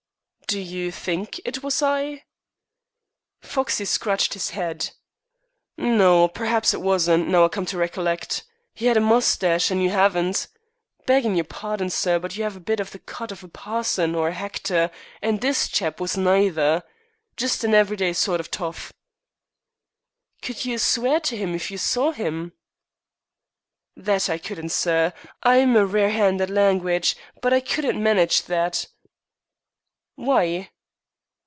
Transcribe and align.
"Do 0.47 0.59
you 0.59 0.91
think 0.91 1.39
it 1.45 1.63
was 1.63 1.81
I?" 1.81 2.25
Foxey 3.39 3.85
scratched 3.85 4.33
his 4.33 4.49
head. 4.49 4.89
"No, 5.77 6.27
p'r'aps 6.27 6.73
it 6.73 6.81
wasn't, 6.81 7.29
now 7.29 7.45
I 7.45 7.47
come 7.47 7.65
to 7.67 7.77
rec'llect. 7.77 8.43
He 8.73 8.89
'ad 8.89 8.97
a 8.97 8.99
moustache, 8.99 9.71
and 9.71 9.81
you 9.81 9.91
'aven't. 9.91 10.49
Beggin' 11.05 11.37
yer 11.37 11.45
pardon, 11.45 11.89
sir, 11.89 12.19
but 12.19 12.35
you 12.35 12.43
'ave 12.43 12.57
a 12.57 12.59
bit 12.59 12.81
of 12.81 12.91
the 12.91 12.99
cut 12.99 13.31
of 13.31 13.45
a 13.45 13.47
parson 13.47 14.13
or 14.13 14.27
a 14.27 14.33
hactor, 14.33 14.91
an' 15.21 15.37
this 15.37 15.69
chap 15.69 16.01
wasn't 16.01 16.25
neither 16.25 16.83
just 17.37 17.63
an 17.63 17.73
every 17.73 17.95
day 17.95 18.11
sort 18.11 18.41
of 18.41 18.51
toff." 18.51 18.91
"Could 20.41 20.65
you 20.65 20.77
swear 20.77 21.21
to 21.21 21.37
him 21.37 21.55
if 21.55 21.71
you 21.71 21.77
saw 21.77 22.11
him?" 22.11 22.51
"That 23.95 24.29
I 24.29 24.37
couldn't, 24.37 24.73
sir. 24.73 25.13
I 25.43 25.55
am 25.63 25.77
a 25.77 25.85
rare 25.85 26.09
'and 26.09 26.41
at 26.41 26.49
langwidge, 26.49 27.15
but 27.41 27.53
I 27.53 27.61
couldn't 27.61 28.03
manage 28.03 28.43
that." 28.47 28.87
"Why?" 30.15 30.69